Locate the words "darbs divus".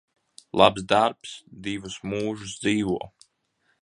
0.93-1.99